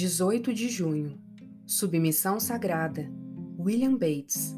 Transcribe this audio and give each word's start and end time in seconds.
18 0.00 0.54
de 0.54 0.66
junho. 0.70 1.20
Submissão 1.66 2.40
sagrada. 2.40 3.12
William 3.58 3.94
Bates. 3.98 4.56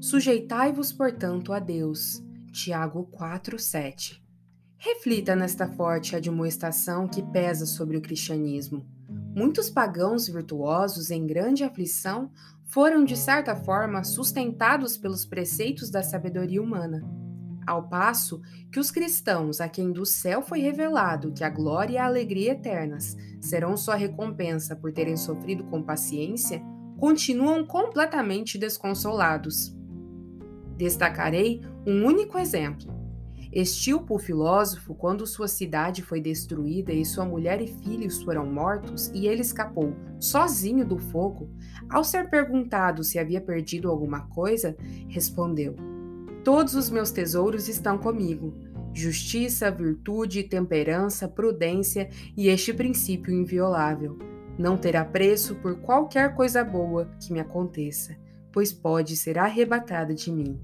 Sujeitai-vos, 0.00 0.90
portanto, 0.90 1.52
a 1.52 1.58
Deus. 1.58 2.24
Tiago 2.50 3.06
4:7. 3.12 4.24
Reflita 4.78 5.36
nesta 5.36 5.68
forte 5.68 6.16
admoestação 6.16 7.06
que 7.06 7.22
pesa 7.22 7.66
sobre 7.66 7.98
o 7.98 8.00
cristianismo. 8.00 8.86
Muitos 9.36 9.68
pagãos 9.68 10.26
virtuosos 10.28 11.10
em 11.10 11.26
grande 11.26 11.62
aflição 11.62 12.32
foram 12.64 13.04
de 13.04 13.18
certa 13.18 13.54
forma 13.54 14.02
sustentados 14.02 14.96
pelos 14.96 15.26
preceitos 15.26 15.90
da 15.90 16.02
sabedoria 16.02 16.62
humana 16.62 17.06
ao 17.66 17.88
passo 17.88 18.40
que 18.70 18.80
os 18.80 18.90
cristãos 18.90 19.60
a 19.60 19.68
quem 19.68 19.92
do 19.92 20.04
céu 20.04 20.42
foi 20.42 20.60
revelado 20.60 21.32
que 21.32 21.44
a 21.44 21.50
glória 21.50 21.94
e 21.94 21.98
a 21.98 22.06
alegria 22.06 22.52
eternas 22.52 23.16
serão 23.40 23.76
sua 23.76 23.94
recompensa 23.94 24.76
por 24.76 24.92
terem 24.92 25.16
sofrido 25.16 25.64
com 25.64 25.82
paciência, 25.82 26.62
continuam 26.98 27.64
completamente 27.64 28.58
desconsolados. 28.58 29.74
Destacarei 30.76 31.62
um 31.86 32.04
único 32.04 32.38
exemplo. 32.38 33.00
Estilpo, 33.52 34.14
o 34.14 34.18
filósofo, 34.18 34.94
quando 34.94 35.26
sua 35.26 35.48
cidade 35.48 36.02
foi 36.02 36.20
destruída 36.20 36.92
e 36.92 37.04
sua 37.04 37.24
mulher 37.24 37.60
e 37.60 37.66
filhos 37.66 38.22
foram 38.22 38.46
mortos 38.46 39.08
e 39.12 39.26
ele 39.26 39.40
escapou 39.40 39.96
sozinho 40.20 40.86
do 40.86 40.98
fogo, 40.98 41.50
ao 41.88 42.04
ser 42.04 42.30
perguntado 42.30 43.02
se 43.02 43.18
havia 43.18 43.40
perdido 43.40 43.90
alguma 43.90 44.20
coisa, 44.28 44.76
respondeu: 45.08 45.74
Todos 46.44 46.74
os 46.74 46.88
meus 46.88 47.10
tesouros 47.10 47.68
estão 47.68 47.98
comigo: 47.98 48.54
justiça, 48.94 49.70
virtude, 49.70 50.42
temperança, 50.42 51.28
prudência 51.28 52.08
e 52.36 52.48
este 52.48 52.72
princípio 52.72 53.32
inviolável. 53.32 54.18
Não 54.58 54.76
terá 54.76 55.04
preço 55.04 55.54
por 55.56 55.76
qualquer 55.80 56.34
coisa 56.34 56.62
boa 56.64 57.10
que 57.20 57.32
me 57.32 57.40
aconteça, 57.40 58.16
pois 58.52 58.72
pode 58.72 59.16
ser 59.16 59.38
arrebatada 59.38 60.14
de 60.14 60.30
mim. 60.30 60.60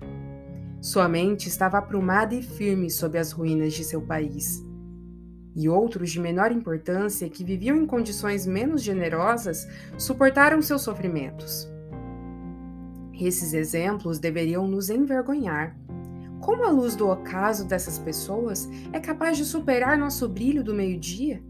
Sua 0.81 1.09
mente 1.09 1.49
estava 1.49 1.79
aprumada 1.79 2.35
e 2.35 2.43
firme 2.43 2.91
sob 2.91 3.19
as 3.19 3.33
ruínas 3.33 3.73
de 3.73 3.85
seu 3.85 4.01
país. 4.01 4.63
E 5.55 5.69
outros 5.69 6.11
de 6.11 6.21
menor 6.21 6.53
importância, 6.53 7.31
que 7.31 7.43
viviam 7.43 7.79
em 7.79 7.87
condições 7.87 8.47
menos 8.47 8.83
generosas, 8.83 9.67
suportaram 9.97 10.61
seus 10.61 10.83
sofrimentos. 10.83 11.67
Esses 13.19 13.55
exemplos 13.55 14.19
deveriam 14.19 14.67
nos 14.67 14.91
envergonhar. 14.91 15.77
Como 16.41 16.65
a 16.65 16.71
luz 16.71 16.95
do 16.95 17.09
ocaso 17.09 17.67
dessas 17.67 17.99
pessoas 17.99 18.69
é 18.93 19.01
capaz 19.01 19.37
de 19.37 19.45
superar 19.45 19.97
nosso 19.97 20.29
brilho 20.29 20.63
do 20.63 20.75
meio-dia? 20.75 21.43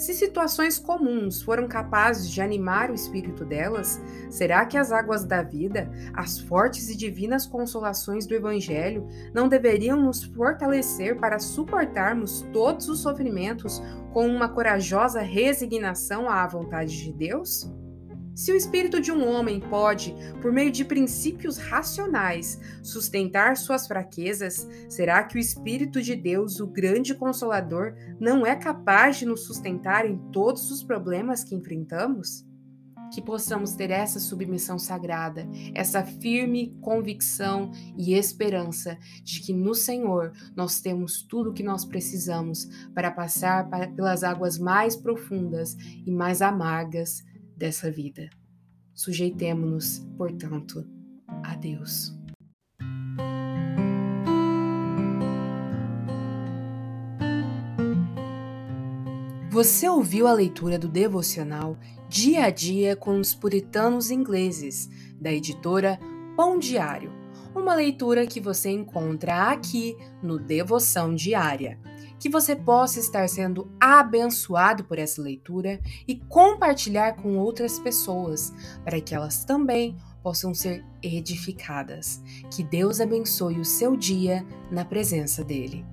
Se 0.00 0.14
situações 0.14 0.78
comuns 0.78 1.42
foram 1.42 1.68
capazes 1.68 2.30
de 2.30 2.40
animar 2.40 2.90
o 2.90 2.94
espírito 2.94 3.44
delas, 3.44 4.00
será 4.30 4.64
que 4.64 4.78
as 4.78 4.92
águas 4.92 5.26
da 5.26 5.42
vida, 5.42 5.90
as 6.14 6.38
fortes 6.38 6.88
e 6.88 6.96
divinas 6.96 7.44
consolações 7.44 8.24
do 8.24 8.34
Evangelho, 8.34 9.06
não 9.34 9.46
deveriam 9.46 10.00
nos 10.00 10.24
fortalecer 10.24 11.18
para 11.20 11.38
suportarmos 11.38 12.40
todos 12.50 12.88
os 12.88 13.00
sofrimentos 13.00 13.82
com 14.10 14.26
uma 14.26 14.48
corajosa 14.48 15.20
resignação 15.20 16.30
à 16.30 16.46
vontade 16.46 16.96
de 16.96 17.12
Deus? 17.12 17.70
Se 18.34 18.52
o 18.52 18.56
espírito 18.56 19.00
de 19.00 19.10
um 19.10 19.28
homem 19.28 19.60
pode, 19.60 20.14
por 20.40 20.52
meio 20.52 20.70
de 20.70 20.84
princípios 20.84 21.58
racionais, 21.58 22.60
sustentar 22.82 23.56
suas 23.56 23.86
fraquezas, 23.86 24.66
será 24.88 25.22
que 25.24 25.36
o 25.36 25.40
espírito 25.40 26.00
de 26.00 26.14
Deus, 26.14 26.60
o 26.60 26.66
grande 26.66 27.14
consolador, 27.14 27.94
não 28.18 28.46
é 28.46 28.54
capaz 28.54 29.18
de 29.18 29.26
nos 29.26 29.44
sustentar 29.44 30.06
em 30.06 30.16
todos 30.30 30.70
os 30.70 30.82
problemas 30.82 31.42
que 31.42 31.54
enfrentamos? 31.54 32.46
Que 33.12 33.20
possamos 33.20 33.74
ter 33.74 33.90
essa 33.90 34.20
submissão 34.20 34.78
sagrada, 34.78 35.48
essa 35.74 36.04
firme 36.04 36.78
convicção 36.80 37.72
e 37.98 38.14
esperança 38.14 38.96
de 39.24 39.40
que 39.40 39.52
no 39.52 39.74
Senhor 39.74 40.32
nós 40.54 40.80
temos 40.80 41.20
tudo 41.22 41.50
o 41.50 41.52
que 41.52 41.64
nós 41.64 41.84
precisamos 41.84 42.68
para 42.94 43.10
passar 43.10 43.68
pelas 43.96 44.22
águas 44.22 44.58
mais 44.58 44.94
profundas 44.94 45.76
e 46.06 46.12
mais 46.12 46.40
amargas 46.40 47.24
dessa 47.60 47.90
vida. 47.90 48.30
Sujeitemo-nos, 48.94 49.98
portanto, 50.16 50.82
a 51.44 51.54
Deus. 51.54 52.18
Você 59.50 59.86
ouviu 59.86 60.26
a 60.26 60.32
leitura 60.32 60.78
do 60.78 60.88
devocional 60.88 61.78
Dia 62.08 62.46
a 62.46 62.50
Dia 62.50 62.96
com 62.96 63.20
os 63.20 63.34
Puritanos 63.34 64.10
Ingleses, 64.10 64.88
da 65.20 65.30
editora 65.30 65.98
Pão 66.34 66.58
Diário. 66.58 67.19
Uma 67.54 67.74
leitura 67.74 68.26
que 68.26 68.40
você 68.40 68.70
encontra 68.70 69.50
aqui 69.50 69.96
no 70.22 70.38
Devoção 70.38 71.14
Diária 71.14 71.78
que 72.20 72.28
você 72.28 72.54
possa 72.54 73.00
estar 73.00 73.26
sendo 73.30 73.72
abençoado 73.80 74.84
por 74.84 74.98
essa 74.98 75.22
leitura 75.22 75.80
e 76.06 76.16
compartilhar 76.16 77.14
com 77.14 77.38
outras 77.38 77.78
pessoas, 77.78 78.52
para 78.84 79.00
que 79.00 79.14
elas 79.14 79.42
também 79.42 79.96
possam 80.22 80.52
ser 80.52 80.84
edificadas. 81.02 82.22
Que 82.54 82.62
Deus 82.62 83.00
abençoe 83.00 83.58
o 83.58 83.64
seu 83.64 83.96
dia 83.96 84.46
na 84.70 84.84
presença 84.84 85.42
dEle. 85.42 85.84